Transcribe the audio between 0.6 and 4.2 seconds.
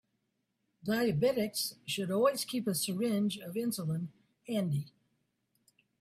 Diabetics should always keep a syringe of insulin